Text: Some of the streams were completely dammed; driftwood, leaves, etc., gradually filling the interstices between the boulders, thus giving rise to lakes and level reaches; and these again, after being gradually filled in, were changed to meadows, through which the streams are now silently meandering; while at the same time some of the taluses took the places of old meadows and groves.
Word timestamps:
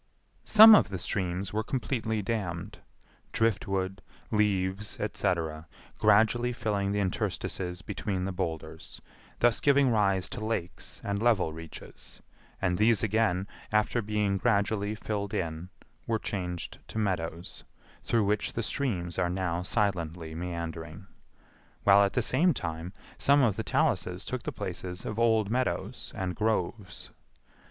Some 0.45 0.73
of 0.73 0.89
the 0.89 0.97
streams 0.97 1.53
were 1.53 1.61
completely 1.63 2.23
dammed; 2.23 2.79
driftwood, 3.31 4.01
leaves, 4.31 4.99
etc., 4.99 5.67
gradually 5.99 6.51
filling 6.53 6.91
the 6.91 6.99
interstices 6.99 7.83
between 7.83 8.25
the 8.25 8.31
boulders, 8.31 8.99
thus 9.37 9.61
giving 9.61 9.91
rise 9.91 10.27
to 10.29 10.43
lakes 10.43 11.01
and 11.03 11.21
level 11.21 11.53
reaches; 11.53 12.19
and 12.59 12.79
these 12.79 13.03
again, 13.03 13.47
after 13.71 14.01
being 14.01 14.39
gradually 14.39 14.95
filled 14.95 15.35
in, 15.35 15.69
were 16.07 16.17
changed 16.17 16.79
to 16.87 16.97
meadows, 16.97 17.63
through 18.01 18.25
which 18.25 18.53
the 18.53 18.63
streams 18.63 19.19
are 19.19 19.29
now 19.29 19.61
silently 19.61 20.33
meandering; 20.33 21.05
while 21.83 22.03
at 22.03 22.13
the 22.13 22.23
same 22.23 22.55
time 22.55 22.91
some 23.19 23.43
of 23.43 23.55
the 23.55 23.61
taluses 23.63 24.25
took 24.25 24.41
the 24.41 24.51
places 24.51 25.05
of 25.05 25.19
old 25.19 25.51
meadows 25.51 26.11
and 26.15 26.35
groves. 26.35 27.11